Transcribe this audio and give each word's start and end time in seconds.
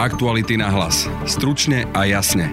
Aktuality 0.00 0.56
na 0.56 0.72
hlas. 0.72 1.04
Stručne 1.28 1.84
a 1.92 2.08
jasne. 2.08 2.48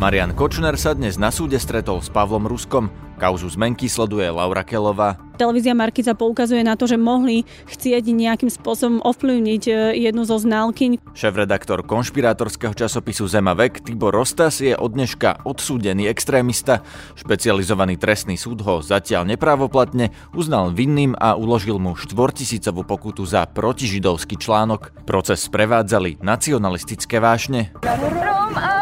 Marian 0.00 0.32
Kočner 0.32 0.72
sa 0.80 0.96
dnes 0.96 1.20
na 1.20 1.28
súde 1.28 1.60
stretol 1.60 2.00
s 2.00 2.08
Pavlom 2.08 2.48
Ruskom. 2.48 2.88
Kauzu 3.20 3.52
zmenky 3.52 3.92
sleduje 3.92 4.24
Laura 4.32 4.64
Kelová. 4.64 5.20
Televízia 5.38 5.70
Markiza 5.70 6.18
poukazuje 6.18 6.66
na 6.66 6.74
to, 6.74 6.90
že 6.90 6.98
mohli 6.98 7.46
chcieť 7.70 8.10
nejakým 8.10 8.50
spôsobom 8.50 8.98
ovplyvniť 9.06 9.62
e, 9.70 9.72
jednu 10.02 10.26
zo 10.26 10.34
znalkyň. 10.34 11.14
Šéf-redaktor 11.14 11.86
konšpirátorského 11.86 12.74
časopisu 12.74 13.30
Zema 13.30 13.54
vek 13.54 13.86
Tibor 13.86 14.10
Rostas 14.10 14.58
je 14.58 14.74
od 14.74 14.98
dneška 14.98 15.46
odsúdený 15.46 16.10
extrémista. 16.10 16.82
Špecializovaný 17.14 17.94
trestný 18.02 18.34
súd 18.34 18.66
ho 18.66 18.82
zatiaľ 18.82 19.30
neprávoplatne 19.30 20.10
uznal 20.34 20.74
vinným 20.74 21.14
a 21.14 21.38
uložil 21.38 21.78
mu 21.78 21.94
štvortisícovú 21.94 22.82
pokutu 22.82 23.22
za 23.22 23.46
protižidovský 23.46 24.42
článok. 24.42 24.90
Proces 25.06 25.46
sprevádzali 25.46 26.18
nacionalistické 26.18 27.22
vášne. 27.22 27.70
Rom 27.86 28.77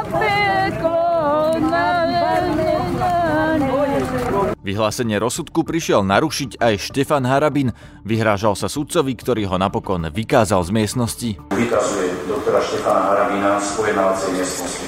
Vyhlásenie 4.66 5.23
rozsudku 5.23 5.62
prišiel 5.62 6.02
narušiť 6.02 6.59
aj 6.59 6.91
Štefan 6.91 7.23
Harabin. 7.23 7.70
Vyhrážal 8.02 8.59
sa 8.59 8.66
sudcovi, 8.66 9.15
ktorý 9.15 9.47
ho 9.47 9.62
napokon 9.62 10.11
vykázal 10.11 10.66
z 10.66 10.70
miestnosti. 10.75 11.30
Vykazuje 11.55 12.27
doktora 12.27 12.59
Štefana 12.59 13.15
Harabina 13.15 13.62
z 13.62 13.79
pojednávacej 13.79 14.30
miestnosti. 14.34 14.87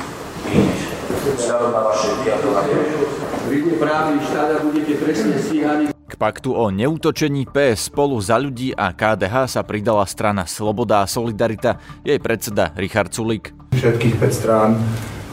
Vyhneš. 0.51 0.83
Vzhľadom 1.31 1.71
na 1.71 1.83
vaše 1.87 2.11
vyjadrovanie. 2.11 2.75
Príde 3.47 3.73
právny 3.79 4.19
štát 4.27 4.51
a 4.51 4.59
budete 4.67 4.93
presne 4.99 5.35
stíhaní. 5.39 5.85
K 5.95 6.15
paktu 6.19 6.51
o 6.59 6.75
neútočení 6.75 7.47
PS 7.47 7.95
spolu 7.95 8.19
za 8.19 8.35
ľudí 8.35 8.75
a 8.75 8.91
KDH 8.91 9.47
sa 9.47 9.63
pridala 9.63 10.03
strana 10.11 10.43
Sloboda 10.51 11.07
a 11.07 11.07
Solidarita, 11.07 11.79
jej 12.03 12.19
predseda 12.19 12.75
Richard 12.75 13.15
Sulik. 13.15 13.55
Všetkých 13.79 14.19
5 14.19 14.27
strán 14.35 14.75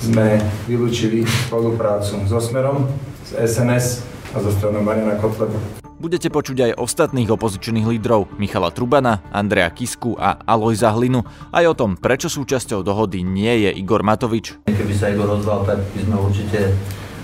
sme 0.06 0.38
vylúčili 0.70 1.26
spoluprácu 1.26 2.30
so 2.30 2.38
Smerom, 2.38 2.86
z 3.26 3.42
SNS 3.42 4.15
a 4.36 4.38
zo 4.44 4.52
stranou 4.52 4.84
Mariana 4.84 5.16
Kotlebu. 5.16 5.56
Budete 5.96 6.28
počuť 6.28 6.58
aj 6.60 6.72
ostatných 6.76 7.32
opozičných 7.32 7.88
lídrov 7.88 8.28
Michala 8.36 8.68
Trubana, 8.68 9.24
Andrea 9.32 9.72
Kisku 9.72 10.20
a 10.20 10.36
Alojza 10.44 10.92
Hlinu 10.92 11.24
aj 11.56 11.66
o 11.72 11.74
tom, 11.74 11.96
prečo 11.96 12.28
súčasťou 12.28 12.84
dohody 12.84 13.24
nie 13.24 13.64
je 13.64 13.72
Igor 13.80 14.04
Matovič. 14.04 14.60
Keby 14.68 14.94
sa 14.94 15.08
Igor 15.16 15.40
ozval, 15.40 15.64
tak 15.64 15.80
by 15.96 16.00
sme 16.04 16.16
určite 16.20 16.76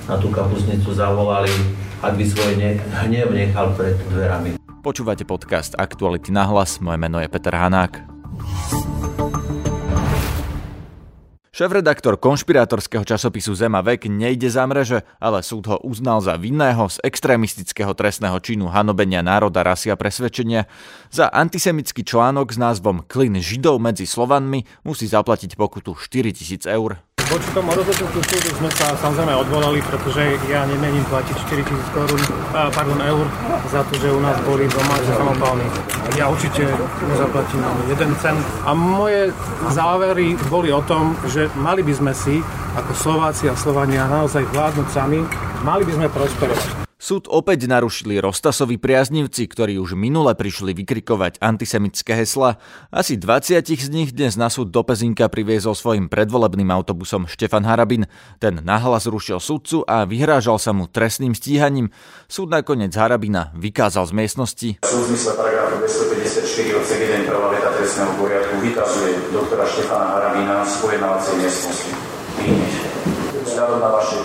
na 0.08 0.16
tú 0.16 0.32
kapusnicu 0.32 0.96
zavolali, 0.96 1.52
ak 2.00 2.16
by 2.16 2.24
svoj 2.24 2.56
ne- 2.56 2.80
hnev 2.80 3.36
nechal 3.36 3.76
pred 3.76 4.00
dverami. 4.08 4.56
Počúvate 4.82 5.28
podcast 5.28 5.76
Aktuality 5.78 6.32
na 6.34 6.48
hlas, 6.48 6.80
moje 6.80 6.98
meno 6.98 7.20
je 7.20 7.28
Peter 7.28 7.54
Hanák. 7.54 8.02
Šéf-redaktor 11.52 12.16
konšpirátorského 12.16 13.04
časopisu 13.04 13.52
Zema 13.60 13.84
vek 13.84 14.08
nejde 14.08 14.48
za 14.48 14.64
mreže, 14.64 15.04
ale 15.20 15.44
súd 15.44 15.68
ho 15.68 15.84
uznal 15.84 16.24
za 16.24 16.40
vinného 16.40 16.88
z 16.88 17.04
extrémistického 17.04 17.92
trestného 17.92 18.40
činu 18.40 18.72
hanobenia 18.72 19.20
národa, 19.20 19.60
rasy 19.60 19.92
a 19.92 20.00
presvedčenia. 20.00 20.64
Za 21.12 21.28
antisemický 21.28 22.08
článok 22.08 22.56
s 22.56 22.58
názvom 22.58 23.04
Klin 23.04 23.36
židov 23.44 23.84
medzi 23.84 24.08
Slovanmi 24.08 24.64
musí 24.88 25.12
zaplatiť 25.12 25.60
pokutu 25.60 25.92
4000 25.92 26.72
eur. 26.72 27.04
Voči 27.32 27.48
tomu 27.56 27.72
rozhodnutiu 27.72 28.20
súdu 28.28 28.50
sme 28.60 28.68
sa 28.76 28.92
samozrejme 29.00 29.32
odvolali, 29.32 29.80
pretože 29.88 30.36
ja 30.52 30.68
nemením 30.68 31.00
platiť 31.08 31.36
4 31.48 31.64
tisíc 31.64 31.88
korún, 31.96 32.20
pardon, 32.52 33.00
eur 33.00 33.24
za 33.72 33.88
to, 33.88 33.96
že 33.96 34.12
u 34.12 34.20
nás 34.20 34.36
boli 34.44 34.68
doma 34.68 35.00
samopálni. 35.00 35.64
Ja 36.20 36.28
určite 36.28 36.68
nezaplatím 37.08 37.64
ani 37.64 37.84
jeden 37.96 38.12
cent. 38.20 38.36
A 38.68 38.76
moje 38.76 39.32
závery 39.72 40.36
boli 40.52 40.76
o 40.76 40.84
tom, 40.84 41.16
že 41.32 41.48
mali 41.56 41.88
by 41.88 41.94
sme 41.96 42.12
si, 42.12 42.44
ako 42.76 42.92
Slováci 43.00 43.48
a 43.48 43.56
Slovania, 43.56 44.12
naozaj 44.12 44.44
vládnuť 44.52 44.88
sami, 44.92 45.24
mali 45.64 45.88
by 45.88 45.92
sme 45.96 46.08
prosperovať. 46.12 46.91
Súd 47.02 47.26
opäť 47.34 47.66
narušili 47.66 48.22
Rostasovi 48.22 48.78
priaznivci, 48.78 49.50
ktorí 49.50 49.82
už 49.82 49.98
minule 49.98 50.38
prišli 50.38 50.78
vykrikovať 50.78 51.42
antisemické 51.42 52.14
hesla. 52.14 52.62
Asi 52.94 53.18
20 53.18 53.58
z 53.66 53.90
nich 53.90 54.14
dnes 54.14 54.38
na 54.38 54.54
súd 54.54 54.70
do 54.70 54.86
Pezinka 54.86 55.26
priviezol 55.26 55.74
svojim 55.74 56.14
predvolebným 56.14 56.70
autobusom 56.70 57.26
Štefan 57.26 57.66
Harabin. 57.66 58.06
Ten 58.38 58.62
nahlas 58.62 59.10
rušil 59.10 59.42
súdcu 59.42 59.82
a 59.90 60.06
vyhrážal 60.06 60.62
sa 60.62 60.78
mu 60.78 60.86
trestným 60.86 61.34
stíhaním. 61.34 61.90
Súd 62.30 62.54
nakoniec 62.54 62.94
Harabina 62.94 63.50
vykázal 63.58 64.06
z 64.06 64.14
miestnosti. 64.14 64.70
Súd 64.86 65.10
zmysle 65.10 65.34
paragrafu 65.42 65.82
254 65.82 66.78
odsek 66.86 67.02
1 67.02 67.26
prvá 67.26 67.50
veta 67.50 67.74
trestného 67.82 68.14
poriadku 68.14 68.62
vykazuje 68.62 69.34
doktora 69.34 69.66
Štefana 69.66 70.06
Harabina 70.22 70.62
z 70.62 70.74
pojednávacej 70.86 71.34
miestnosti. 71.42 71.92
Vzhľadom 73.42 73.82
na 73.82 73.90
vaše 73.90 74.22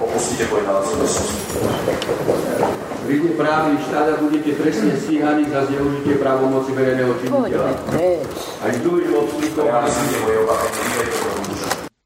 Opustite 0.00 0.44
pojednávací 0.48 0.92
Príde 3.06 3.28
právny 3.36 3.76
štát 3.84 4.06
a 4.08 4.14
budete 4.16 4.56
presne 4.56 4.96
stíhaní 4.96 5.44
za 5.52 5.68
zneužitie 5.68 6.18
právomoci 6.18 6.72
verejného 6.72 7.14
činiteľa. 7.20 7.70
Aj 8.64 8.72
druhým 8.80 9.12
obsluhom. 9.14 9.68
Ja 9.68 9.84
myslím, 9.84 10.06
že 10.10 10.18
moje 10.24 10.38
opatrenie, 10.42 11.04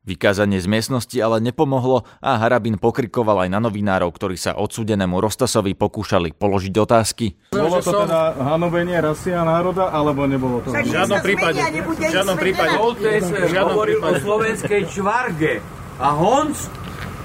Vykázanie 0.00 0.56
z 0.56 0.65
miestnosti 0.65 1.12
ale 1.21 1.44
nepomohlo 1.44 2.09
a 2.25 2.41
Harabin 2.41 2.81
pokrikoval 2.81 3.44
aj 3.44 3.53
na 3.53 3.61
novinárov, 3.61 4.09
ktorí 4.16 4.41
sa 4.41 4.56
odsudenému 4.56 5.21
Rostasovi 5.21 5.77
pokúšali 5.77 6.33
položiť 6.33 6.75
otázky. 6.81 7.37
Bolo 7.53 7.84
to 7.84 7.93
teda 8.09 8.33
hanobenie 8.41 8.97
rasy 8.97 9.37
a 9.37 9.44
národa, 9.44 9.93
alebo 9.93 10.25
nebolo 10.25 10.65
to? 10.65 10.72
V 10.72 10.88
žiadnom 10.88 11.21
prípade. 11.21 11.61
V 11.84 12.12
žiadnom 12.16 12.38
prípade. 12.41 12.81
V 13.21 13.53
hovoril 13.61 14.00
o 14.00 14.11
slovenskej 14.16 14.88
čvarge 14.88 15.61
a 16.00 16.09
Honc 16.17 16.56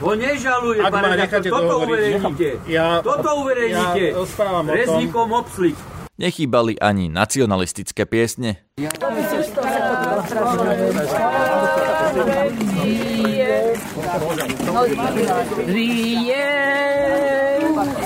ho 0.03 0.12
nežaluje, 0.12 0.84
Ak 0.84 0.92
pane 0.92 1.16
toto 1.47 1.74
uverejnite. 1.88 2.59
Ja, 2.68 3.00
toto 3.00 3.40
uverejnite. 3.40 4.19
Ja. 4.19 4.59
Reznikom 4.68 5.31
obslik. 5.31 5.80
Nechýbali 6.16 6.80
ani 6.80 7.12
nacionalistické 7.12 8.07
piesne. 8.07 8.63
Rie 15.68 16.48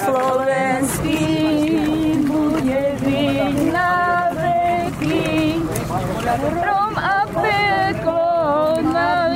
slovenský 0.02 1.26
bude 2.26 2.84
byť 3.06 3.58
na 3.70 3.94
veky. 4.34 5.62
Rom 6.42 6.94
a 6.98 7.22
peklo 7.30 8.34
na, 8.90 9.30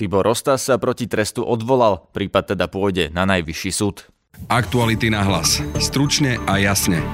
Tibor 0.00 0.24
Rostas 0.24 0.64
sa 0.66 0.80
proti 0.80 1.04
trestu 1.04 1.44
odvolal, 1.44 2.08
prípad 2.16 2.56
teda 2.56 2.66
pôjde 2.72 3.12
na 3.12 3.28
najvyšší 3.28 3.70
súd. 3.76 4.08
Aktuality 4.48 5.12
na 5.12 5.20
hlas. 5.22 5.60
Stručne 5.78 6.40
a 6.48 6.56
jasne. 6.58 7.04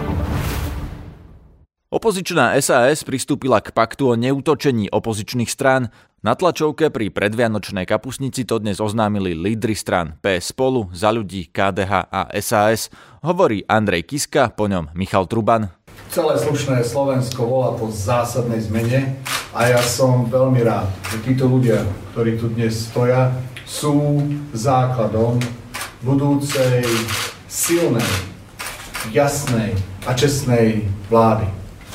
Opozičná 1.89 2.53
SAS 2.61 3.01
pristúpila 3.01 3.65
k 3.65 3.73
paktu 3.73 4.13
o 4.13 4.15
neútočení 4.21 4.93
opozičných 4.93 5.49
strán. 5.49 5.89
Na 6.21 6.37
tlačovke 6.37 6.93
pri 6.93 7.09
predvianočnej 7.09 7.89
kapusnici 7.89 8.45
to 8.45 8.61
dnes 8.61 8.77
oznámili 8.77 9.33
lídry 9.33 9.73
strán 9.73 10.21
PS 10.21 10.53
Spolu, 10.53 10.93
Za 10.93 11.09
ľudí, 11.17 11.49
KDH 11.49 12.13
a 12.13 12.29
SAS. 12.45 12.93
Hovorí 13.25 13.65
Andrej 13.65 14.05
Kiska, 14.05 14.53
po 14.53 14.69
ňom 14.69 14.93
Michal 14.93 15.25
Truban. 15.33 15.73
Celé 16.13 16.37
slušné 16.37 16.85
Slovensko 16.85 17.49
volá 17.49 17.73
po 17.73 17.89
zásadnej 17.89 18.61
zmene 18.69 19.17
a 19.57 19.73
ja 19.73 19.81
som 19.81 20.29
veľmi 20.29 20.61
rád, 20.61 20.93
že 21.09 21.25
títo 21.25 21.49
ľudia, 21.49 21.89
ktorí 22.13 22.37
tu 22.37 22.53
dnes 22.53 22.77
stoja, 22.77 23.33
sú 23.65 24.29
základom 24.53 25.41
budúcej 26.05 26.85
silnej, 27.49 28.13
jasnej 29.09 29.73
a 30.05 30.13
čestnej 30.13 30.85
vlády 31.09 31.49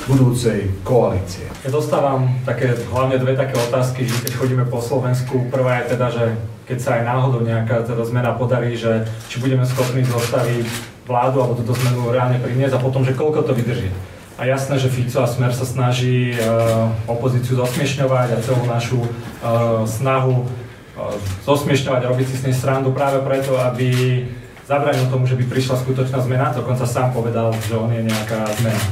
budúcej 0.04 0.68
koalície. 0.84 1.48
Ja 1.64 1.70
dostávam 1.72 2.28
také, 2.44 2.76
hlavne 2.92 3.16
dve 3.16 3.32
také 3.36 3.56
otázky, 3.56 4.04
že 4.04 4.16
keď 4.20 4.32
chodíme 4.36 4.64
po 4.68 4.80
Slovensku, 4.84 5.48
prvá 5.48 5.80
je 5.80 5.96
teda, 5.96 6.06
že 6.12 6.24
keď 6.64 6.78
sa 6.80 6.90
aj 7.00 7.02
náhodou 7.04 7.40
nejaká 7.44 7.84
teda 7.84 8.04
zmena 8.04 8.36
podarí, 8.36 8.76
že 8.76 9.04
či 9.28 9.40
budeme 9.40 9.64
schopní 9.64 10.04
zostaviť 10.04 10.66
vládu 11.04 11.36
alebo 11.40 11.60
túto 11.60 11.76
zmenu 11.76 12.08
reálne 12.12 12.40
priniesť 12.40 12.80
a 12.80 12.84
potom, 12.84 13.04
že 13.04 13.16
koľko 13.16 13.44
to 13.44 13.52
vydrží. 13.52 13.88
A 14.34 14.50
jasné, 14.50 14.80
že 14.82 14.90
Fico 14.90 15.22
a 15.22 15.30
Smer 15.30 15.54
sa 15.54 15.62
snaží 15.62 16.34
uh, 16.34 16.90
opozíciu 17.06 17.54
zosmiešňovať 17.54 18.28
a 18.34 18.42
celú 18.42 18.66
našu 18.66 18.98
uh, 18.98 19.86
snahu 19.86 20.42
uh, 20.42 21.14
zosmiešňovať 21.46 22.00
a 22.02 22.10
robiť 22.10 22.26
si 22.26 22.36
s 22.42 22.44
nej 22.48 22.56
srandu 22.56 22.90
práve 22.90 23.22
preto, 23.22 23.54
aby 23.54 24.24
zabránil 24.66 25.06
tomu, 25.06 25.28
že 25.28 25.38
by 25.38 25.44
prišla 25.46 25.78
skutočná 25.86 26.18
zmena. 26.24 26.50
Dokonca 26.50 26.82
sám 26.82 27.14
povedal, 27.14 27.54
že 27.68 27.78
on 27.78 27.92
je 27.92 28.02
nejaká 28.02 28.48
zmena. 28.58 28.82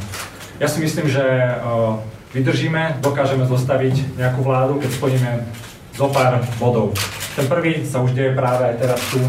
Ja 0.60 0.69
si 0.69 0.82
myslím, 0.82 1.08
že 1.08 1.22
vydržíme, 2.32 3.04
dokážeme 3.04 3.44
zostaviť 3.44 4.16
nejakú 4.16 4.40
vládu, 4.40 4.81
keď 4.81 4.90
splníme 4.93 5.31
zo 5.93 6.08
pár 6.08 6.40
bodov. 6.56 6.96
Ten 7.37 7.44
prvý 7.44 7.84
sa 7.84 8.00
už 8.00 8.16
deje 8.16 8.32
práve 8.32 8.72
aj 8.72 8.76
teraz 8.81 9.00
tu. 9.12 9.20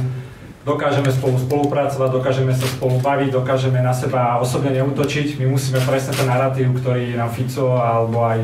dokážeme 0.64 1.12
spolu 1.12 1.36
spolupracovať, 1.40 2.10
dokážeme 2.10 2.56
sa 2.56 2.64
spolu 2.68 3.04
baviť, 3.04 3.36
dokážeme 3.36 3.84
na 3.84 3.92
seba 3.92 4.40
osobne 4.40 4.72
neútočiť. 4.72 5.36
My 5.40 5.52
musíme 5.52 5.84
presne 5.84 6.16
ten 6.16 6.28
narratív, 6.28 6.72
ktorý 6.80 7.20
nám 7.20 7.36
Fico 7.36 7.76
alebo 7.76 8.24
aj 8.24 8.40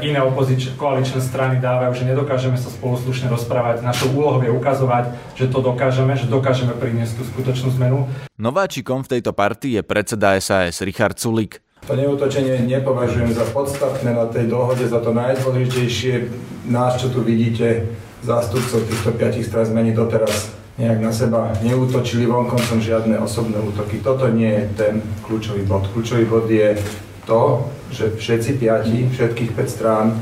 iné 0.00 0.24
opozičné 0.24 0.80
koaličné 0.80 1.20
strany 1.20 1.60
dávajú, 1.60 1.92
že 1.92 2.08
nedokážeme 2.08 2.56
sa 2.56 2.72
spolu 2.72 2.96
slušne 2.96 3.28
rozprávať. 3.28 3.84
Našou 3.84 4.08
úlohou 4.16 4.40
je 4.40 4.52
ukazovať, 4.52 5.12
že 5.36 5.52
to 5.52 5.60
dokážeme, 5.60 6.16
že 6.16 6.26
dokážeme 6.26 6.72
priniesť 6.72 7.20
tú 7.20 7.22
skutočnú 7.28 7.68
zmenu. 7.76 8.08
Nováčikom 8.40 9.04
v 9.04 9.20
tejto 9.20 9.36
partii 9.36 9.80
je 9.80 9.82
predseda 9.84 10.40
SAS 10.40 10.80
Richard 10.80 11.20
Sulik. 11.20 11.60
To 11.90 11.98
neútočenie 11.98 12.70
nepovažujem 12.70 13.34
za 13.34 13.42
podstatné 13.50 14.14
na 14.14 14.30
tej 14.30 14.46
dohode, 14.46 14.86
za 14.86 15.02
to 15.02 15.10
najdôležitejšie 15.10 16.30
nás, 16.70 17.02
čo 17.02 17.10
tu 17.10 17.18
vidíte, 17.18 17.90
zástupcov 18.22 18.86
týchto 18.86 19.10
piatich 19.18 19.42
strán 19.42 19.66
zmení 19.66 19.90
doteraz 19.90 20.54
nejak 20.78 21.02
na 21.02 21.10
seba 21.10 21.50
neútočili 21.66 22.30
vonkoncom 22.30 22.78
žiadne 22.78 23.18
osobné 23.18 23.58
útoky. 23.58 23.98
Toto 24.06 24.30
nie 24.30 24.54
je 24.54 24.64
ten 24.78 24.94
kľúčový 25.26 25.66
bod. 25.66 25.90
Kľúčový 25.90 26.30
bod 26.30 26.46
je 26.46 26.78
to, 27.26 27.66
že 27.90 28.14
všetci 28.22 28.62
piati, 28.62 29.10
všetkých 29.10 29.50
5 29.58 29.66
strán 29.66 30.14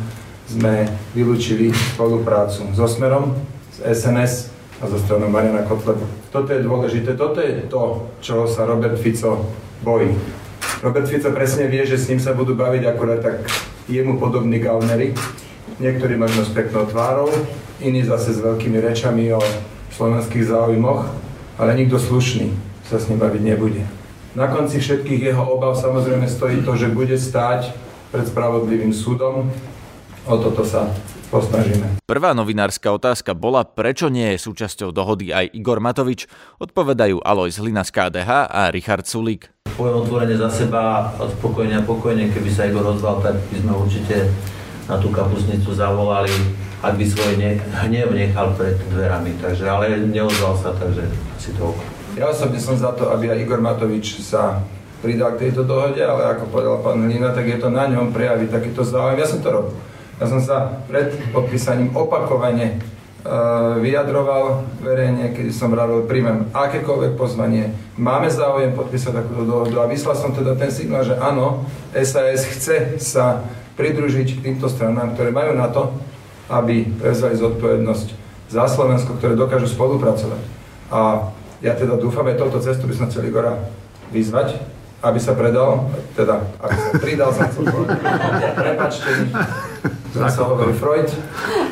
sme 0.49 0.88
vylúčili 1.12 1.69
spoluprácu 1.93 2.65
so 2.73 2.88
Smerom, 2.88 3.37
s 3.76 3.85
SNS 3.85 4.32
a 4.81 4.88
so 4.88 4.97
stranou 4.97 5.29
Mariana 5.29 5.69
Kotlebu. 5.69 6.32
Toto 6.32 6.49
je 6.49 6.65
dôležité, 6.65 7.12
toto 7.12 7.44
je 7.44 7.69
to, 7.69 8.09
čo 8.25 8.49
sa 8.49 8.65
Robert 8.65 8.97
Fico 8.97 9.53
bojí. 9.85 10.38
Robert 10.78 11.10
Fico 11.10 11.34
presne 11.34 11.66
vie, 11.66 11.82
že 11.82 11.98
s 11.98 12.06
ním 12.06 12.22
sa 12.22 12.30
budú 12.30 12.54
baviť 12.54 12.86
akurát 12.86 13.19
tak 13.19 13.42
jemu 13.90 14.14
podobní 14.14 14.62
gaunery. 14.62 15.10
Niektorí 15.82 16.14
možno 16.14 16.46
s 16.46 16.54
peknou 16.54 16.86
tvárou, 16.86 17.26
iní 17.82 18.06
zase 18.06 18.30
s 18.30 18.38
veľkými 18.38 18.78
rečami 18.78 19.34
o 19.34 19.42
slovenských 19.90 20.46
záujmoch, 20.46 21.10
ale 21.58 21.75
nikto 21.75 21.98
slušný 21.98 22.54
sa 22.86 23.02
s 23.02 23.10
ním 23.10 23.19
baviť 23.19 23.42
nebude. 23.42 23.82
Na 24.38 24.46
konci 24.46 24.78
všetkých 24.78 25.34
jeho 25.34 25.42
obav 25.50 25.75
samozrejme 25.75 26.30
stojí 26.30 26.62
to, 26.62 26.78
že 26.78 26.94
bude 26.94 27.19
stáť 27.19 27.74
pred 28.14 28.31
spravodlivým 28.31 28.94
súdom. 28.94 29.50
O 30.31 30.34
toto 30.38 30.62
sa 30.62 30.94
posnažíme. 31.28 32.02
Prvá 32.08 32.32
novinárska 32.32 32.90
otázka 32.90 33.36
bola, 33.36 33.64
prečo 33.64 34.08
nie 34.08 34.36
je 34.36 34.44
súčasťou 34.48 34.90
dohody 34.90 35.30
aj 35.30 35.52
Igor 35.52 35.78
Matovič. 35.78 36.26
Odpovedajú 36.58 37.20
Alois 37.22 37.56
Hlina 37.60 37.84
z 37.84 37.92
KDH 37.92 38.48
a 38.48 38.72
Richard 38.72 39.04
Sulík. 39.04 39.52
Poviem 39.76 40.02
otvorene 40.02 40.34
za 40.34 40.48
seba, 40.50 41.12
spokojne 41.38 41.78
a 41.78 41.86
pokojne, 41.86 42.32
keby 42.32 42.50
sa 42.50 42.66
Igor 42.66 42.82
ozval, 42.96 43.22
tak 43.22 43.38
by 43.52 43.56
sme 43.60 43.72
určite 43.76 44.32
na 44.88 44.96
tú 44.96 45.12
kapusnicu 45.12 45.70
zavolali 45.76 46.32
ak 46.78 46.94
by 46.94 47.04
svoj 47.10 47.34
ne, 47.42 47.58
hnev 47.58 48.14
nechal 48.14 48.54
pred 48.54 48.78
dverami. 48.78 49.34
Takže, 49.42 49.66
ale 49.66 49.98
neozval 49.98 50.54
sa, 50.54 50.70
takže 50.78 51.10
asi 51.34 51.50
to 51.58 51.74
Ja 52.14 52.31
osobne 52.31 52.58
som 52.58 52.78
za 52.78 52.94
to, 52.94 53.10
aby 53.10 53.31
aj 53.31 53.42
Igor 53.42 53.58
Matovič 53.62 54.22
sa 54.22 54.62
pridal 55.02 55.34
k 55.38 55.50
tejto 55.50 55.62
dohode, 55.66 55.98
ale 56.02 56.34
ako 56.34 56.50
povedal 56.50 56.82
pán 56.82 57.02
Hlina, 57.06 57.31
tak 57.34 57.46
je 57.46 57.58
to 57.58 57.70
na 57.70 57.86
ňom 57.86 58.10
prejaviť 58.10 58.48
takýto 58.50 58.82
záujem. 58.82 59.19
Ja 59.22 59.26
som 59.26 59.42
to 59.42 59.50
robil. 59.50 59.74
Ja 60.19 60.26
som 60.26 60.43
sa 60.43 60.82
pred 60.91 61.15
podpísaním 61.31 61.94
opakovane 61.94 62.82
uh, 63.23 63.79
vyjadroval 63.79 64.67
verejne, 64.82 65.31
kedy 65.31 65.55
som 65.55 65.70
vravil, 65.70 66.11
príjmem 66.11 66.50
akékoľvek 66.50 67.15
pozvanie, 67.15 67.70
máme 67.94 68.26
záujem 68.26 68.75
podpísať 68.75 69.15
takúto 69.15 69.47
dohodu 69.47 69.87
a 69.87 69.91
vyslal 69.91 70.19
som 70.19 70.35
teda 70.35 70.59
ten 70.59 70.75
signál, 70.75 71.06
že 71.06 71.15
áno, 71.23 71.62
SAS 71.94 72.50
chce 72.50 72.99
sa 72.99 73.47
pridružiť 73.79 74.43
týmto 74.43 74.67
stranám, 74.67 75.15
ktoré 75.15 75.31
majú 75.31 75.55
na 75.55 75.70
to, 75.70 75.94
aby 76.50 76.82
prevzali 76.99 77.38
zodpovednosť 77.38 78.09
za 78.50 78.67
Slovensko, 78.67 79.15
ktoré 79.23 79.38
dokážu 79.38 79.70
spolupracovať. 79.70 80.43
A 80.91 81.31
ja 81.62 81.79
teda 81.79 81.94
dúfam, 81.94 82.26
aj 82.26 82.43
touto 82.43 82.59
cestu 82.59 82.91
by 82.91 82.94
som 82.99 83.06
chcel 83.06 83.31
Igora 83.31 83.55
vyzvať, 84.11 84.59
aby 84.99 85.19
sa 85.23 85.38
predal, 85.38 85.87
teda 86.19 86.43
aby 86.59 86.75
sa 86.75 86.91
pridal, 86.99 87.31
som 87.31 87.47
chcel 87.55 87.70
povedať. 87.70 88.03
Prepačte 88.59 89.11
sa 90.14 90.43
hovorí 90.49 90.72
Freud 90.72 91.08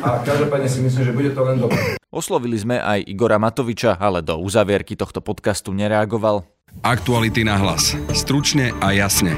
a 0.05 0.21
každopádne 0.21 0.69
si 0.69 0.79
myslím, 0.85 1.03
že 1.05 1.13
bude 1.13 1.31
to 1.33 1.41
len 1.41 1.57
dobré. 1.57 1.97
Oslovili 2.07 2.57
sme 2.57 2.77
aj 2.77 3.03
Igora 3.05 3.37
Matoviča, 3.41 3.97
ale 3.97 4.21
do 4.21 4.37
uzavierky 4.39 4.93
tohto 4.93 5.19
podcastu 5.19 5.73
nereagoval. 5.73 6.45
Aktuality 6.85 7.41
na 7.41 7.57
hlas. 7.57 7.97
Stručne 8.13 8.73
a 8.77 8.93
jasne. 8.93 9.33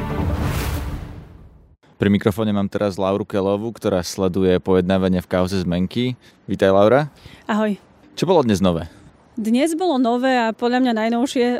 Pri 2.00 2.08
mikrofóne 2.08 2.56
mám 2.56 2.72
teraz 2.72 2.96
Lauru 2.96 3.28
Kelovu, 3.28 3.76
ktorá 3.76 4.00
sleduje 4.04 4.56
pojednávanie 4.64 5.20
v 5.20 5.28
kauze 5.28 5.60
zmenky. 5.60 6.16
Vítaj 6.48 6.72
Laura. 6.72 7.12
Ahoj. 7.44 7.76
Čo 8.16 8.24
bolo 8.24 8.44
dnes 8.44 8.64
nové? 8.64 8.88
Dnes 9.40 9.72
bolo 9.72 9.96
nové 9.96 10.36
a 10.36 10.52
podľa 10.52 10.84
mňa 10.84 10.94
najnovšie 11.00 11.48
e, 11.48 11.58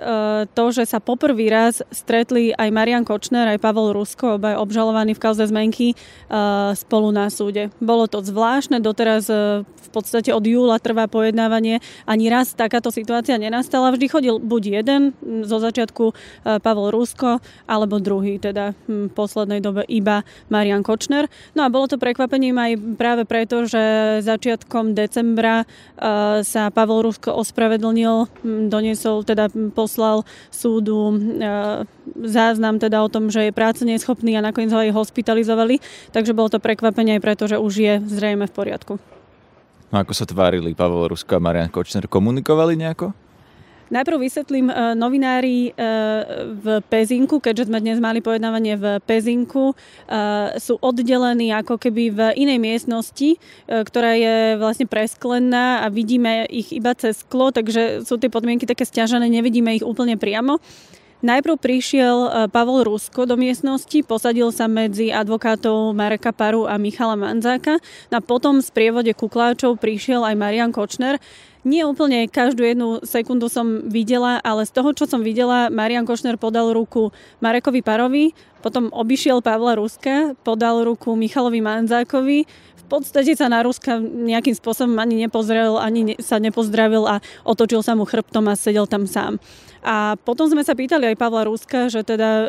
to, 0.52 0.66
že 0.76 0.84
sa 0.84 1.00
poprvý 1.00 1.48
raz 1.48 1.80
stretli 1.96 2.52
aj 2.52 2.76
Marian 2.76 3.08
Kočner, 3.08 3.48
aj 3.48 3.64
Pavel 3.64 3.96
Rusko, 3.96 4.36
obaj 4.36 4.60
obžalovaní 4.60 5.16
v 5.16 5.24
kauze 5.24 5.48
zmenky, 5.48 5.96
e, 5.96 6.36
spolu 6.76 7.16
na 7.16 7.32
súde. 7.32 7.72
Bolo 7.80 8.12
to 8.12 8.20
zvláštne, 8.20 8.84
doteraz 8.84 9.32
e, 9.32 9.64
v 9.64 9.90
podstate 9.96 10.36
od 10.36 10.44
júla 10.44 10.76
trvá 10.84 11.08
pojednávanie. 11.08 11.80
Ani 12.04 12.28
raz 12.28 12.52
takáto 12.52 12.92
situácia 12.92 13.40
nenastala. 13.40 13.96
Vždy 13.96 14.06
chodil 14.12 14.36
buď 14.44 14.84
jeden, 14.84 15.16
zo 15.48 15.58
začiatku 15.58 16.14
Pavel 16.62 16.94
Rusko, 16.94 17.42
alebo 17.66 17.98
druhý, 17.98 18.38
teda 18.38 18.78
v 18.86 19.10
poslednej 19.10 19.66
dobe 19.66 19.90
iba 19.90 20.22
Marian 20.54 20.86
Kočner. 20.86 21.26
No 21.58 21.66
a 21.66 21.74
bolo 21.74 21.90
to 21.90 21.98
prekvapením 21.98 22.54
aj 22.54 22.72
práve 23.02 23.24
preto, 23.26 23.66
že 23.66 23.82
začiatkom 24.22 24.94
decembra 24.94 25.66
sa 26.46 26.70
Pavel 26.70 27.02
Rusko 27.02 27.34
ospravedlnil 27.34 27.69
ospravedlnil, 27.70 28.26
doniesol, 28.66 29.22
teda 29.22 29.46
poslal 29.78 30.26
súdu 30.50 31.14
záznam 32.26 32.82
teda 32.82 33.06
o 33.06 33.10
tom, 33.14 33.30
že 33.30 33.46
je 33.46 33.54
práce 33.54 33.86
neschopný 33.86 34.34
a 34.34 34.42
nakoniec 34.42 34.74
ho 34.74 34.82
aj 34.82 34.90
hospitalizovali, 34.90 35.78
takže 36.10 36.34
bolo 36.34 36.50
to 36.50 36.58
prekvapenie 36.58 37.22
aj 37.22 37.22
preto, 37.22 37.46
že 37.46 37.62
už 37.62 37.74
je 37.78 37.94
zrejme 38.10 38.50
v 38.50 38.54
poriadku. 38.58 38.98
No 39.94 40.02
ako 40.02 40.14
sa 40.18 40.26
tvárili 40.26 40.74
Pavel 40.74 41.14
Rusko 41.14 41.38
a 41.38 41.42
Marian 41.42 41.70
Kočner? 41.70 42.10
Komunikovali 42.10 42.74
nejako? 42.74 43.14
Najprv 43.90 44.18
vysvetlím, 44.22 44.70
e, 44.70 44.94
novinári 44.94 45.58
e, 45.66 45.82
v 46.46 46.66
Pezinku, 46.86 47.42
keďže 47.42 47.74
sme 47.74 47.82
dnes 47.82 47.98
mali 47.98 48.22
pojednávanie 48.22 48.78
v 48.78 48.86
Pezinku, 49.02 49.74
e, 49.74 49.76
sú 50.62 50.78
oddelení 50.78 51.50
ako 51.58 51.82
keby 51.82 52.14
v 52.14 52.20
inej 52.38 52.62
miestnosti, 52.62 53.42
ktorá 53.66 54.14
je 54.14 54.62
vlastne 54.62 54.86
presklená 54.86 55.82
a 55.82 55.90
vidíme 55.90 56.46
ich 56.54 56.70
iba 56.70 56.94
cez 56.94 57.26
sklo, 57.26 57.50
takže 57.50 58.06
sú 58.06 58.22
tie 58.22 58.30
podmienky 58.30 58.70
také 58.70 58.86
stiažené, 58.86 59.26
nevidíme 59.26 59.74
ich 59.74 59.86
úplne 59.86 60.22
priamo. 60.22 60.62
Najprv 61.20 61.60
prišiel 61.60 62.48
Pavol 62.48 62.88
Rusko 62.88 63.28
do 63.28 63.36
miestnosti, 63.36 64.08
posadil 64.08 64.56
sa 64.56 64.72
medzi 64.72 65.12
advokátov 65.12 65.92
Mareka 65.92 66.32
Paru 66.32 66.64
a 66.64 66.80
Michala 66.80 67.20
Manzáka. 67.20 67.76
A 68.08 68.24
potom 68.24 68.64
z 68.64 68.72
prievode 68.72 69.12
kukláčov 69.12 69.84
prišiel 69.84 70.24
aj 70.24 70.40
Marian 70.40 70.72
Kočner. 70.72 71.20
Nie 71.68 71.84
úplne 71.84 72.24
každú 72.32 72.64
jednu 72.64 73.04
sekundu 73.04 73.52
som 73.52 73.84
videla, 73.92 74.40
ale 74.48 74.64
z 74.64 74.72
toho, 74.72 74.96
čo 74.96 75.04
som 75.04 75.20
videla, 75.20 75.68
Marian 75.68 76.08
Košner 76.08 76.40
podal 76.40 76.72
ruku 76.72 77.12
Marekovi 77.44 77.84
Parovi, 77.84 78.32
potom 78.64 78.88
obišiel 78.96 79.44
Pavla 79.44 79.76
Ruska, 79.76 80.40
podal 80.48 80.88
ruku 80.88 81.20
Michalovi 81.20 81.60
Manzákovi, 81.60 82.48
v 82.80 82.86
podstate 82.88 83.36
sa 83.36 83.52
na 83.52 83.60
Ruska 83.62 84.00
nejakým 84.02 84.56
spôsobom 84.56 84.98
ani 84.98 85.28
nepozrel, 85.28 85.78
ani 85.78 86.16
sa 86.18 86.40
nepozdravil 86.40 87.06
a 87.06 87.22
otočil 87.46 87.84
sa 87.86 87.94
mu 87.94 88.08
chrbtom 88.08 88.50
a 88.50 88.58
sedel 88.58 88.88
tam 88.90 89.06
sám. 89.06 89.38
A 89.84 90.16
potom 90.24 90.48
sme 90.48 90.64
sa 90.64 90.74
pýtali 90.74 91.12
aj 91.12 91.20
Pavla 91.20 91.44
Ruska, 91.46 91.92
že 91.92 92.08
teda 92.08 92.30
e, 92.30 92.48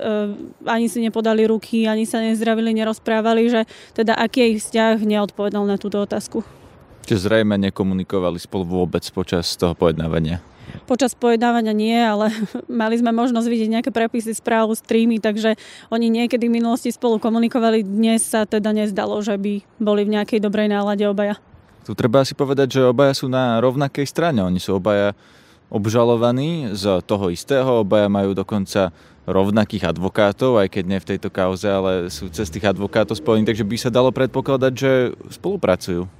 ani 0.70 0.86
si 0.86 1.02
nepodali 1.02 1.44
ruky, 1.50 1.84
ani 1.84 2.06
sa 2.06 2.22
nezdravili, 2.22 2.72
nerozprávali, 2.72 3.52
že 3.52 3.60
teda 3.92 4.16
aký 4.16 4.38
je 4.40 4.48
ich 4.54 4.60
vzťah, 4.64 5.02
neodpovedal 5.02 5.66
na 5.66 5.76
túto 5.76 5.98
otázku. 5.98 6.59
Čiže 7.06 7.26
zrejme 7.26 7.56
nekomunikovali 7.70 8.38
spolu 8.40 8.64
vôbec 8.66 9.02
počas 9.12 9.56
toho 9.56 9.72
pojednávania. 9.74 10.42
Počas 10.86 11.18
pojednávania 11.18 11.74
nie, 11.74 11.96
ale 11.96 12.30
mali 12.82 12.94
sme 12.98 13.10
možnosť 13.10 13.46
vidieť 13.46 13.70
nejaké 13.70 13.90
prepisy 13.90 14.34
správ, 14.34 14.70
streamy, 14.74 15.18
takže 15.18 15.58
oni 15.90 16.10
niekedy 16.10 16.46
v 16.46 16.56
minulosti 16.62 16.94
spolu 16.94 17.18
komunikovali. 17.18 17.82
Dnes 17.82 18.26
sa 18.26 18.46
teda 18.46 18.70
nezdalo, 18.70 19.18
že 19.22 19.34
by 19.34 19.62
boli 19.82 20.06
v 20.06 20.18
nejakej 20.18 20.38
dobrej 20.42 20.70
nálade 20.70 21.02
obaja. 21.06 21.38
Tu 21.84 21.96
treba 21.96 22.22
si 22.22 22.36
povedať, 22.36 22.78
že 22.78 22.90
obaja 22.90 23.16
sú 23.16 23.26
na 23.26 23.58
rovnakej 23.58 24.06
strane. 24.06 24.44
Oni 24.44 24.60
sú 24.60 24.76
obaja 24.76 25.16
obžalovaní 25.70 26.74
z 26.74 27.00
toho 27.06 27.30
istého, 27.30 27.86
obaja 27.86 28.10
majú 28.10 28.34
dokonca 28.34 28.90
rovnakých 29.30 29.94
advokátov, 29.94 30.58
aj 30.58 30.68
keď 30.74 30.84
nie 30.90 30.98
v 30.98 31.08
tejto 31.14 31.30
kauze, 31.30 31.70
ale 31.70 32.10
sú 32.10 32.26
cez 32.28 32.50
tých 32.50 32.66
advokátov 32.66 33.14
spojení, 33.14 33.46
takže 33.46 33.62
by 33.62 33.76
sa 33.78 33.90
dalo 33.94 34.10
predpokladať, 34.10 34.72
že 34.74 34.92
spolupracujú. 35.30 36.10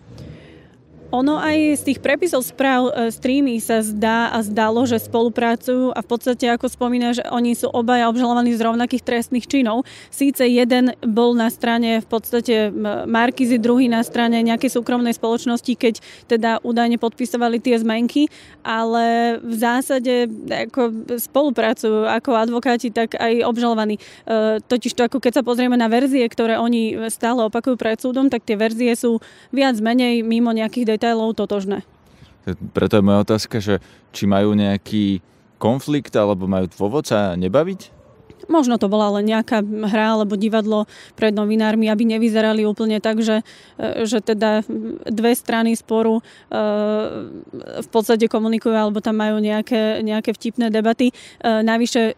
Ono 1.10 1.42
aj 1.42 1.82
z 1.82 1.82
tých 1.90 1.98
prepisov 1.98 2.46
správ 2.46 2.86
e, 2.86 3.10
streamy 3.10 3.58
sa 3.58 3.82
zdá 3.82 4.30
a 4.30 4.46
zdalo, 4.46 4.86
že 4.86 5.02
spolupracujú 5.02 5.90
a 5.90 5.98
v 5.98 6.06
podstate, 6.06 6.46
ako 6.46 6.70
spomína, 6.70 7.18
že 7.18 7.26
oni 7.26 7.58
sú 7.58 7.66
obaja 7.66 8.06
obžalovaní 8.06 8.54
z 8.54 8.62
rovnakých 8.62 9.02
trestných 9.02 9.50
činov. 9.50 9.82
Síce 10.14 10.46
jeden 10.46 10.94
bol 11.02 11.34
na 11.34 11.50
strane 11.50 11.98
v 11.98 12.06
podstate 12.06 12.70
Markizy, 13.10 13.58
druhý 13.58 13.90
na 13.90 14.06
strane 14.06 14.38
nejakej 14.38 14.70
súkromnej 14.70 15.10
spoločnosti, 15.10 15.74
keď 15.74 15.98
teda 16.30 16.62
údajne 16.62 16.94
podpisovali 17.02 17.58
tie 17.58 17.74
zmenky, 17.82 18.30
ale 18.62 19.34
v 19.42 19.54
zásade 19.58 20.30
ako 20.46 21.10
spolupracujú 21.18 22.06
ako 22.06 22.38
advokáti, 22.38 22.94
tak 22.94 23.18
aj 23.18 23.42
obžalovaní. 23.50 23.98
E, 23.98 24.62
totiž 24.62 24.94
to, 24.94 25.10
ako 25.10 25.18
keď 25.18 25.42
sa 25.42 25.46
pozrieme 25.46 25.74
na 25.74 25.90
verzie, 25.90 26.22
ktoré 26.30 26.54
oni 26.54 27.10
stále 27.10 27.42
opakujú 27.50 27.74
pred 27.74 27.98
súdom, 27.98 28.30
tak 28.30 28.46
tie 28.46 28.54
verzie 28.54 28.94
sú 28.94 29.18
viac 29.50 29.74
menej 29.82 30.22
mimo 30.22 30.54
nejakých 30.54 30.99
detailov 31.00 31.32
totožné. 31.32 31.80
Preto 32.76 33.00
je 33.00 33.06
moja 33.08 33.24
otázka, 33.24 33.56
že 33.64 33.80
či 34.12 34.28
majú 34.28 34.52
nejaký 34.52 35.24
konflikt 35.56 36.12
alebo 36.12 36.44
majú 36.44 36.68
dôvod 36.68 37.08
sa 37.08 37.32
nebaviť? 37.40 37.96
Možno 38.48 38.80
to 38.80 38.88
bola 38.88 39.20
len 39.20 39.28
nejaká 39.28 39.60
hra 39.62 40.16
alebo 40.16 40.34
divadlo 40.34 40.88
pred 41.12 41.30
novinármi, 41.30 41.92
aby 41.92 42.08
nevyzerali 42.08 42.64
úplne 42.64 42.96
tak, 42.96 43.20
že, 43.20 43.44
e, 43.76 44.08
že 44.08 44.24
teda 44.24 44.64
dve 45.06 45.32
strany 45.36 45.76
sporu 45.76 46.18
e, 46.18 46.22
v 47.84 47.88
podstate 47.92 48.26
komunikujú 48.32 48.72
alebo 48.72 49.04
tam 49.04 49.20
majú 49.20 49.38
nejaké, 49.38 50.00
nejaké 50.00 50.32
vtipné 50.32 50.72
debaty. 50.72 51.12
E, 51.12 51.14
navyše 51.60 52.16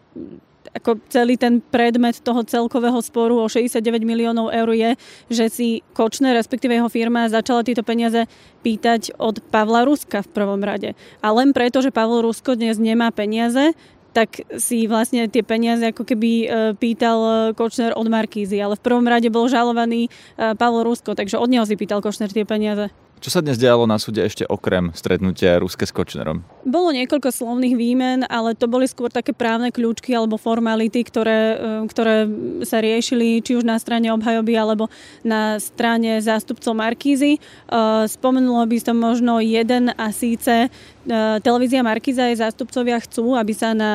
ako 0.73 0.97
celý 1.07 1.37
ten 1.37 1.61
predmet 1.61 2.17
toho 2.19 2.41
celkového 2.41 2.97
sporu 3.05 3.37
o 3.39 3.45
69 3.45 4.01
miliónov 4.01 4.49
eur 4.49 4.69
je, 4.73 4.91
že 5.29 5.45
si 5.49 5.67
Kočner, 5.93 6.33
respektíve 6.33 6.73
jeho 6.73 6.89
firma, 6.89 7.29
začala 7.29 7.61
tieto 7.61 7.85
peniaze 7.85 8.25
pýtať 8.65 9.13
od 9.21 9.37
Pavla 9.53 9.85
Ruska 9.85 10.25
v 10.25 10.31
prvom 10.33 10.61
rade. 10.65 10.97
A 11.21 11.29
len 11.29 11.53
preto, 11.53 11.79
že 11.85 11.93
Pavel 11.93 12.25
Rusko 12.25 12.57
dnes 12.57 12.81
nemá 12.81 13.13
peniaze, 13.13 13.77
tak 14.13 14.45
si 14.61 14.85
vlastne 14.85 15.25
tie 15.25 15.41
peniaze 15.41 15.89
ako 15.89 16.05
keby 16.05 16.29
e, 16.45 16.47
pýtal 16.77 17.17
e, 17.17 17.33
Kočner 17.57 17.97
od 17.97 18.05
Markízy, 18.05 18.61
ale 18.61 18.77
v 18.77 18.85
prvom 18.85 19.09
rade 19.09 19.25
bol 19.33 19.49
žalovaný 19.49 20.05
e, 20.05 20.09
Pavel 20.53 20.85
Rusko, 20.85 21.17
takže 21.17 21.41
od 21.41 21.49
neho 21.49 21.65
si 21.65 21.73
pýtal 21.73 21.97
Kočner 21.97 22.29
tie 22.29 22.45
peniaze. 22.45 22.93
Čo 23.23 23.39
sa 23.39 23.39
dnes 23.39 23.55
dialo 23.55 23.87
na 23.87 23.95
súde 23.95 24.19
ešte 24.19 24.43
okrem 24.43 24.91
stretnutia 24.91 25.55
Ruske 25.55 25.87
s 25.87 25.95
Kočnerom? 25.95 26.43
Bolo 26.67 26.91
niekoľko 26.91 27.31
slovných 27.31 27.79
výmen, 27.79 28.27
ale 28.27 28.51
to 28.51 28.67
boli 28.67 28.83
skôr 28.83 29.07
také 29.07 29.31
právne 29.31 29.71
kľúčky 29.71 30.11
alebo 30.11 30.35
formality, 30.35 31.07
ktoré, 31.07 31.55
e, 31.55 31.87
ktoré 31.87 32.27
sa 32.67 32.83
riešili 32.83 33.39
či 33.39 33.55
už 33.55 33.63
na 33.63 33.79
strane 33.79 34.11
obhajoby 34.11 34.59
alebo 34.59 34.91
na 35.23 35.55
strane 35.63 36.19
zástupcov 36.19 36.75
Markízy. 36.75 37.39
E, 37.39 37.41
spomenulo 38.11 38.59
by 38.67 38.77
som 38.83 38.99
možno 38.99 39.39
jeden 39.39 39.95
a 39.95 40.11
síce 40.11 40.67
e, 40.67 40.69
televízia 41.39 41.79
Markíza 41.79 42.27
aj 42.27 42.43
zástupcovia 42.43 42.99
chcú, 42.99 43.39
aby 43.39 43.55
sa 43.55 43.71
na 43.71 43.93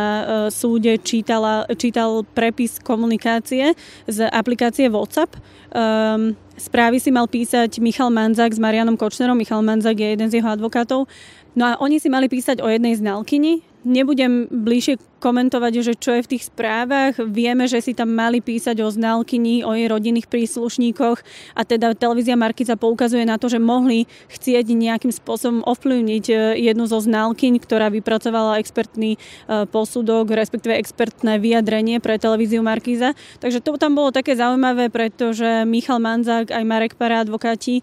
súde 0.48 0.96
čítala, 1.04 1.68
čítal 1.76 2.24
prepis 2.32 2.80
komunikácie 2.80 3.76
z 4.08 4.24
aplikácie 4.32 4.88
WhatsApp. 4.88 5.36
Um, 5.68 6.32
Správy 6.58 6.98
si 6.98 7.14
mal 7.14 7.30
písať 7.30 7.78
Michal 7.78 8.10
Manzak 8.10 8.50
s 8.50 8.58
Marianom 8.58 8.98
Kočnerom. 8.98 9.38
Michal 9.38 9.62
Manzak 9.62 9.94
je 9.94 10.12
jeden 10.12 10.26
z 10.26 10.42
jeho 10.42 10.50
advokátov. 10.50 11.06
No 11.54 11.64
a 11.64 11.72
oni 11.78 12.02
si 12.02 12.10
mali 12.10 12.26
písať 12.26 12.58
o 12.60 12.68
jednej 12.68 12.98
znalkyni, 12.98 13.62
Nebudem 13.86 14.50
bližšie 14.50 14.98
komentovať, 15.18 15.72
že 15.82 15.94
čo 15.98 16.14
je 16.14 16.24
v 16.24 16.30
tých 16.38 16.46
správach. 16.46 17.18
Vieme, 17.18 17.66
že 17.66 17.82
si 17.82 17.92
tam 17.92 18.14
mali 18.14 18.38
písať 18.38 18.78
o 18.80 18.88
znalkyni, 18.88 19.66
o 19.66 19.74
jej 19.74 19.90
rodinných 19.90 20.30
príslušníkoch 20.30 21.18
a 21.58 21.60
teda 21.66 21.98
televízia 21.98 22.38
Markiza 22.38 22.78
poukazuje 22.78 23.26
na 23.26 23.36
to, 23.36 23.50
že 23.50 23.58
mohli 23.58 24.06
chcieť 24.30 24.70
nejakým 24.70 25.10
spôsobom 25.10 25.66
ovplyvniť 25.66 26.24
e, 26.30 26.34
jednu 26.70 26.86
zo 26.86 27.02
znalkyň, 27.02 27.58
ktorá 27.58 27.90
vypracovala 27.90 28.62
expertný 28.62 29.18
e, 29.18 29.66
posudok, 29.66 30.30
respektíve 30.30 30.78
expertné 30.78 31.42
vyjadrenie 31.42 31.98
pre 31.98 32.16
televíziu 32.16 32.62
Markiza. 32.62 33.18
Takže 33.42 33.58
to 33.58 33.74
tam 33.74 33.98
bolo 33.98 34.14
také 34.14 34.38
zaujímavé, 34.38 34.88
pretože 34.88 35.66
Michal 35.66 35.98
Manzák 35.98 36.54
aj 36.54 36.64
Marek 36.64 36.94
Para 36.94 37.26
advokáti 37.26 37.82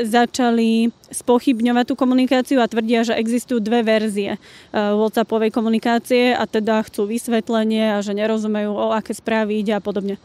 začali 0.00 0.88
spochybňovať 1.12 1.84
tú 1.92 1.94
komunikáciu 1.94 2.58
a 2.64 2.66
tvrdia, 2.66 3.04
že 3.04 3.12
existujú 3.12 3.60
dve 3.60 3.84
verzie 3.84 4.40
WhatsAppovej 4.72 5.52
komunikácie 5.52 6.21
a 6.30 6.46
teda 6.46 6.86
chcú 6.86 7.10
vysvetlenie 7.10 7.98
a 7.98 7.98
že 7.98 8.14
nerozumejú, 8.14 8.70
o 8.70 8.94
aké 8.94 9.10
správy 9.10 9.66
ide 9.66 9.74
a 9.74 9.82
podobne. 9.82 10.22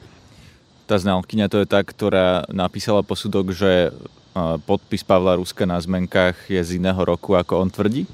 Tá 0.85 0.95
znalkyňa 1.01 1.49
to 1.49 1.57
je 1.63 1.67
tá, 1.67 1.81
ktorá 1.83 2.47
napísala 2.53 3.01
posudok, 3.03 3.51
že 3.51 3.91
podpis 4.63 5.01
Pavla 5.01 5.35
Ruska 5.35 5.65
na 5.65 5.81
zmenkách 5.81 6.47
je 6.47 6.61
z 6.61 6.77
iného 6.77 7.01
roku, 7.01 7.33
ako 7.33 7.65
on 7.65 7.69
tvrdí? 7.73 8.05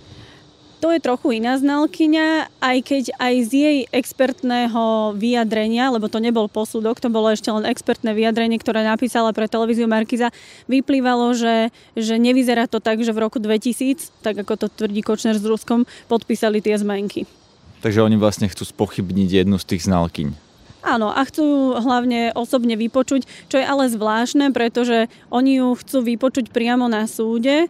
To 0.83 0.91
je 0.91 0.99
trochu 0.99 1.39
iná 1.39 1.55
znalkyňa, 1.55 2.59
aj 2.59 2.77
keď 2.83 3.03
aj 3.15 3.33
z 3.47 3.51
jej 3.55 3.77
expertného 3.87 5.15
vyjadrenia, 5.15 5.87
lebo 5.87 6.11
to 6.11 6.19
nebol 6.19 6.51
posudok, 6.51 6.99
to 6.99 7.07
bolo 7.07 7.31
ešte 7.31 7.47
len 7.55 7.63
expertné 7.63 8.11
vyjadrenie, 8.11 8.59
ktoré 8.59 8.83
napísala 8.83 9.31
pre 9.31 9.47
televíziu 9.47 9.87
Markiza, 9.87 10.35
vyplývalo, 10.67 11.31
že, 11.39 11.71
že 11.95 12.19
nevyzerá 12.19 12.67
to 12.67 12.83
tak, 12.83 12.99
že 12.99 13.15
v 13.15 13.23
roku 13.23 13.39
2000, 13.39 14.11
tak 14.19 14.43
ako 14.43 14.59
to 14.59 14.67
tvrdí 14.67 14.99
Kočner 14.99 15.39
s 15.39 15.47
Ruskom, 15.47 15.87
podpísali 16.11 16.59
tie 16.59 16.75
zmenky. 16.75 17.23
Takže 17.83 17.99
oni 17.99 18.15
vlastne 18.15 18.47
chcú 18.47 18.63
spochybniť 18.63 19.43
jednu 19.43 19.59
z 19.59 19.75
tých 19.75 19.91
znalkyň. 19.91 20.53
Áno, 20.83 21.15
a 21.15 21.23
chcú 21.23 21.79
hlavne 21.79 22.35
osobne 22.35 22.75
vypočuť, 22.75 23.23
čo 23.47 23.55
je 23.55 23.63
ale 23.63 23.87
zvláštne, 23.87 24.51
pretože 24.51 25.07
oni 25.31 25.63
ju 25.63 25.79
chcú 25.79 26.03
vypočuť 26.03 26.51
priamo 26.51 26.91
na 26.91 27.07
súde. 27.07 27.55
E, 27.63 27.67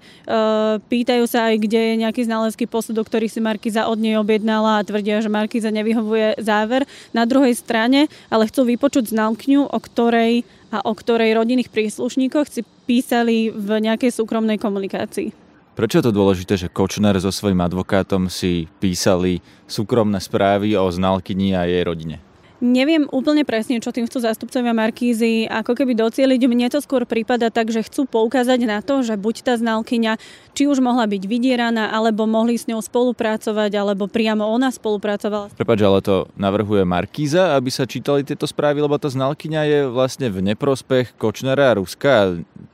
pýtajú 0.82 1.30
sa 1.30 1.54
aj, 1.54 1.62
kde 1.62 1.94
je 1.94 2.02
nejaký 2.02 2.26
znalecký 2.26 2.66
posudok, 2.66 3.06
ktorý 3.06 3.30
si 3.30 3.38
Markiza 3.38 3.86
od 3.86 4.02
nej 4.02 4.18
objednala 4.18 4.82
a 4.82 4.86
tvrdia, 4.86 5.22
že 5.22 5.30
Markiza 5.30 5.70
nevyhovuje 5.70 6.42
záver. 6.42 6.90
Na 7.14 7.30
druhej 7.30 7.54
strane 7.54 8.10
ale 8.34 8.50
chcú 8.50 8.66
vypočuť 8.66 9.14
znalkňu, 9.14 9.70
o 9.70 9.78
ktorej 9.78 10.42
a 10.74 10.82
o 10.82 10.98
ktorej 10.98 11.38
rodinných 11.38 11.70
príslušníkoch 11.70 12.50
si 12.50 12.66
písali 12.90 13.54
v 13.54 13.70
nejakej 13.78 14.10
súkromnej 14.10 14.58
komunikácii. 14.58 15.43
Prečo 15.74 15.98
je 15.98 16.06
to 16.06 16.14
dôležité, 16.14 16.54
že 16.54 16.70
Kočner 16.70 17.18
so 17.18 17.34
svojím 17.34 17.66
advokátom 17.66 18.30
si 18.30 18.70
písali 18.78 19.42
súkromné 19.66 20.22
správy 20.22 20.78
o 20.78 20.86
znalkyni 20.86 21.58
a 21.58 21.66
jej 21.66 21.82
rodine? 21.82 22.22
Neviem 22.64 23.12
úplne 23.12 23.44
presne, 23.44 23.82
čo 23.84 23.92
tým 23.92 24.08
chcú 24.08 24.24
zástupcovia 24.24 24.72
Markízy 24.72 25.52
ako 25.52 25.76
keby 25.76 26.00
docieliť. 26.00 26.42
Mne 26.48 26.72
to 26.72 26.80
skôr 26.80 27.04
prípada 27.04 27.52
tak, 27.52 27.74
že 27.74 27.84
chcú 27.84 28.08
poukázať 28.08 28.64
na 28.64 28.80
to, 28.80 29.04
že 29.04 29.20
buď 29.20 29.36
tá 29.44 29.54
znalkyňa 29.60 30.16
či 30.56 30.70
už 30.70 30.80
mohla 30.80 31.04
byť 31.04 31.28
vydieraná, 31.28 31.92
alebo 31.92 32.24
mohli 32.24 32.56
s 32.56 32.70
ňou 32.70 32.80
spolupracovať, 32.80 33.74
alebo 33.74 34.08
priamo 34.08 34.48
ona 34.48 34.72
spolupracovala. 34.72 35.52
Prepač, 35.60 35.80
ale 35.84 36.00
to 36.00 36.30
navrhuje 36.40 36.88
Markíza, 36.88 37.58
aby 37.58 37.68
sa 37.68 37.84
čítali 37.84 38.24
tieto 38.24 38.48
správy, 38.48 38.80
lebo 38.80 38.96
tá 38.96 39.12
znalkyňa 39.12 39.62
je 39.68 39.80
vlastne 39.92 40.32
v 40.32 40.54
neprospech 40.54 41.20
Kočnera 41.20 41.76
a 41.76 41.78
Ruska 41.82 42.10
a 42.14 42.26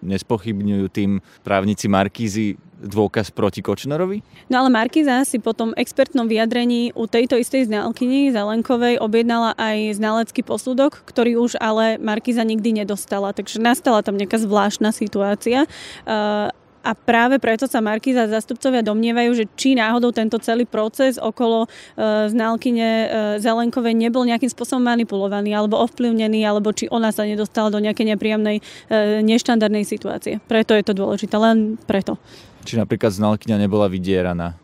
nespochybňujú 0.05 0.85
tým 0.93 1.23
právnici 1.41 1.89
Markízy 1.89 2.61
dôkaz 2.79 3.29
proti 3.35 3.59
Kočnerovi? 3.59 4.23
No 4.47 4.63
ale 4.63 4.69
Markiza 4.71 5.27
si 5.27 5.37
po 5.37 5.51
tom 5.51 5.75
expertnom 5.75 6.25
vyjadrení 6.25 6.95
u 6.95 7.05
tejto 7.05 7.35
istej 7.35 7.67
znalkyni 7.67 8.31
Zelenkovej 8.31 8.97
objednala 9.03 9.53
aj 9.59 9.99
znalecký 9.99 10.41
posudok, 10.47 11.03
ktorý 11.03 11.37
už 11.43 11.59
ale 11.59 11.99
Markiza 11.99 12.47
nikdy 12.47 12.83
nedostala. 12.83 13.35
Takže 13.35 13.59
nastala 13.59 13.99
tam 13.99 14.15
nejaká 14.15 14.39
zvláštna 14.39 14.95
situácia. 14.95 15.67
Uh, 16.07 16.49
a 16.79 16.95
práve 16.95 17.43
preto 17.43 17.67
sa 17.67 17.83
Markiza 17.83 18.31
zastupcovia 18.31 18.79
domnievajú, 18.79 19.31
že 19.35 19.45
či 19.59 19.75
náhodou 19.75 20.15
tento 20.15 20.39
celý 20.39 20.63
proces 20.63 21.19
okolo 21.19 21.67
e, 21.67 22.31
znalkyne 22.31 22.87
e, 22.87 23.07
Zelenkovej 23.43 23.91
nebol 23.99 24.23
nejakým 24.23 24.47
spôsobom 24.47 24.87
manipulovaný 24.87 25.51
alebo 25.51 25.75
ovplyvnený, 25.83 26.39
alebo 26.47 26.71
či 26.71 26.87
ona 26.87 27.11
sa 27.11 27.27
nedostala 27.27 27.67
do 27.67 27.83
nejakej 27.83 28.15
nepríjemnej, 28.15 28.63
e, 28.87 29.19
neštandardnej 29.27 29.83
situácie. 29.83 30.39
Preto 30.47 30.71
je 30.71 30.83
to 30.87 30.95
dôležité, 30.95 31.35
len 31.35 31.75
preto. 31.83 32.15
Či 32.63 32.79
napríklad 32.79 33.15
znalkyňa 33.15 33.57
nebola 33.59 33.87
vydieraná? 33.87 34.59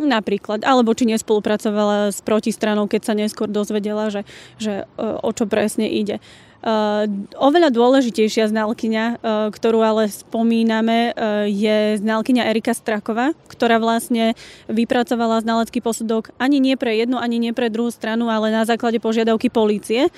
Napríklad. 0.00 0.64
Alebo 0.64 0.96
či 0.96 1.04
nespolupracovala 1.04 2.14
s 2.14 2.24
protistranou, 2.24 2.88
keď 2.88 3.00
sa 3.04 3.14
neskôr 3.16 3.50
dozvedela, 3.50 4.08
že, 4.08 4.22
že 4.56 4.84
e, 4.86 5.02
o 5.02 5.30
čo 5.34 5.44
presne 5.44 5.90
ide. 5.90 6.22
Uh, 6.60 7.08
oveľa 7.40 7.72
dôležitejšia 7.72 8.52
znalkyňa, 8.52 9.04
uh, 9.16 9.48
ktorú 9.48 9.80
ale 9.80 10.12
spomíname, 10.12 11.16
uh, 11.16 11.48
je 11.48 11.96
znalkyňa 12.04 12.52
Erika 12.52 12.76
Straková, 12.76 13.32
ktorá 13.48 13.80
vlastne 13.80 14.36
vypracovala 14.68 15.40
znalecký 15.40 15.80
posudok 15.80 16.36
ani 16.36 16.60
nie 16.60 16.76
pre 16.76 17.00
jednu, 17.00 17.16
ani 17.16 17.40
nie 17.40 17.56
pre 17.56 17.72
druhú 17.72 17.88
stranu, 17.88 18.28
ale 18.28 18.52
na 18.52 18.68
základe 18.68 19.00
požiadavky 19.00 19.48
polície. 19.48 20.12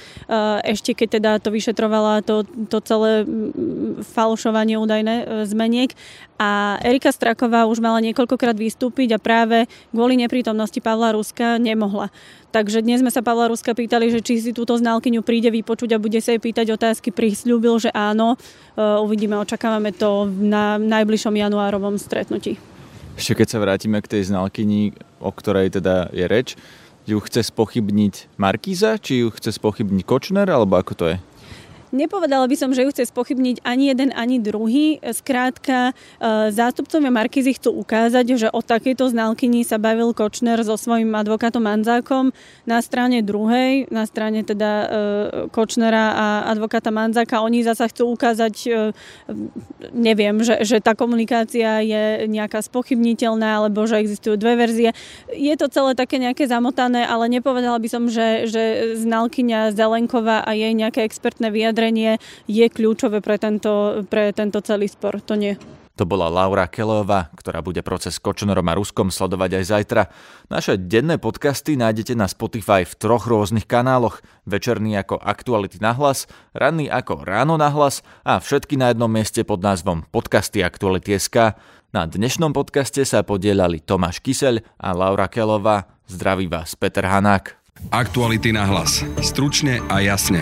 Ešte 0.63 0.95
keď 0.95 1.09
teda 1.19 1.31
to 1.43 1.51
vyšetrovala 1.51 2.23
to, 2.23 2.47
to 2.71 2.79
celé 2.83 3.27
falšovanie 4.15 4.79
údajné 4.79 5.47
zmeniek. 5.47 5.91
A 6.43 6.79
Erika 6.83 7.15
Straková 7.15 7.71
už 7.71 7.79
mala 7.79 8.03
niekoľkokrát 8.03 8.59
vystúpiť 8.59 9.15
a 9.15 9.23
práve 9.23 9.71
kvôli 9.95 10.19
neprítomnosti 10.19 10.79
Pavla 10.83 11.15
Ruska 11.15 11.59
nemohla. 11.63 12.11
Takže 12.53 12.85
dnes 12.85 13.01
sme 13.01 13.09
sa 13.09 13.25
Pavla 13.25 13.49
Ruska 13.49 13.73
pýtali, 13.73 14.13
že 14.13 14.21
či 14.21 14.37
si 14.37 14.53
túto 14.53 14.77
znalkyňu 14.77 15.25
príde 15.25 15.49
vypočuť 15.49 15.97
a 15.97 16.03
bude 16.03 16.21
sa 16.21 16.37
jej 16.37 16.41
pýtať 16.41 16.77
otázky. 16.77 17.09
Prislúbil, 17.09 17.81
že 17.81 17.89
áno. 17.97 18.37
Uvidíme, 18.77 19.41
očakávame 19.41 19.89
to 19.97 20.29
na 20.29 20.77
najbližšom 20.77 21.33
januárovom 21.33 21.97
stretnutí. 21.97 22.61
Ešte 23.17 23.41
keď 23.41 23.49
sa 23.49 23.59
vrátime 23.59 24.05
k 24.05 24.21
tej 24.21 24.29
znalkyni, 24.29 24.93
o 25.25 25.33
ktorej 25.33 25.81
teda 25.81 26.13
je 26.13 26.29
reč, 26.29 26.61
ju 27.09 27.17
chce 27.25 27.49
spochybniť 27.49 28.37
Markíza, 28.37 29.01
či 29.01 29.25
ju 29.25 29.33
chce 29.33 29.57
spochybniť 29.57 30.05
Kočner, 30.05 30.45
alebo 30.45 30.77
ako 30.77 30.93
to 30.93 31.05
je? 31.09 31.17
Nepovedala 31.93 32.49
by 32.49 32.57
som, 32.57 32.73
že 32.73 32.89
ju 32.89 32.91
chce 32.91 33.13
spochybniť 33.13 33.61
ani 33.69 33.93
jeden, 33.93 34.17
ani 34.17 34.41
druhý. 34.41 34.97
Skrátka, 35.13 35.93
e, 35.93 36.49
zástupcovia 36.49 37.13
Markizy 37.13 37.53
chcú 37.53 37.85
ukázať, 37.85 38.27
že 38.41 38.49
o 38.49 38.65
takejto 38.65 39.13
znalkyni 39.13 39.61
sa 39.61 39.77
bavil 39.77 40.17
Kočner 40.17 40.57
so 40.65 40.81
svojím 40.81 41.13
advokátom 41.13 41.61
Manzákom 41.61 42.33
na 42.65 42.81
strane 42.81 43.21
druhej, 43.21 43.93
na 43.93 44.09
strane 44.09 44.41
teda 44.41 44.71
e, 44.73 44.87
Kočnera 45.53 46.17
a 46.17 46.27
advokáta 46.49 46.89
Manzáka. 46.89 47.45
Oni 47.45 47.61
zasa 47.61 47.93
chcú 47.93 48.17
ukázať, 48.17 48.55
e, 48.73 48.97
neviem, 49.93 50.41
že, 50.41 50.65
že 50.65 50.81
tá 50.81 50.97
komunikácia 50.97 51.85
je 51.85 52.25
nejaká 52.25 52.65
spochybniteľná, 52.65 53.61
alebo 53.61 53.85
že 53.85 54.01
existujú 54.01 54.41
dve 54.41 54.57
verzie. 54.57 54.97
Je 55.29 55.53
to 55.61 55.69
celé 55.69 55.93
také 55.93 56.17
nejaké 56.17 56.49
zamotané, 56.49 57.05
ale 57.05 57.29
nepovedala 57.29 57.77
by 57.77 57.89
som, 57.93 58.09
že, 58.09 58.49
že 58.49 58.97
znalkyňa 58.97 59.77
Zelenková 59.77 60.41
a 60.41 60.57
jej 60.57 60.73
nejaké 60.73 61.05
expertné 61.05 61.53
vyjadrenie 61.53 61.82
vyjadrenie 61.83 62.23
je 62.47 62.67
kľúčové 62.71 63.19
pre 63.19 63.37
tento, 63.43 64.07
pre 64.07 64.31
tento 64.31 64.63
celý 64.63 64.87
spor. 64.87 65.19
To 65.27 65.35
nie. 65.35 65.59
To 66.01 66.09
bola 66.09 66.33
Laura 66.33 66.73
Kelová, 66.73 67.29
ktorá 67.37 67.61
bude 67.61 67.85
proces 67.85 68.17
Kočnerom 68.17 68.65
a 68.65 68.79
Ruskom 68.79 69.13
sledovať 69.13 69.61
aj 69.61 69.65
zajtra. 69.69 70.03
Naše 70.49 70.81
denné 70.81 71.21
podcasty 71.21 71.77
nájdete 71.77 72.17
na 72.17 72.25
Spotify 72.25 72.89
v 72.89 72.97
troch 72.97 73.29
rôznych 73.29 73.69
kanáloch. 73.69 74.25
Večerný 74.49 74.97
ako 74.97 75.21
Aktuality 75.21 75.85
na 75.85 75.93
hlas, 75.93 76.25
ranný 76.57 76.89
ako 76.89 77.29
Ráno 77.29 77.61
na 77.61 77.69
hlas 77.69 78.01
a 78.25 78.41
všetky 78.41 78.81
na 78.81 78.97
jednom 78.97 79.13
mieste 79.13 79.45
pod 79.45 79.61
názvom 79.61 80.09
Podcasty 80.09 80.65
Aktuality.sk. 80.65 81.61
Na 81.93 82.09
dnešnom 82.09 82.57
podcaste 82.57 83.05
sa 83.05 83.21
podielali 83.21 83.85
Tomáš 83.85 84.25
Kyseľ 84.25 84.65
a 84.81 84.97
Laura 84.97 85.29
Kelová. 85.29 85.93
Zdraví 86.09 86.49
vás 86.49 86.73
Peter 86.73 87.05
Hanák. 87.05 87.61
Aktuality 87.93 88.49
na 88.57 88.65
hlas. 88.65 89.05
Stručne 89.21 89.85
a 89.93 90.01
jasne. 90.01 90.41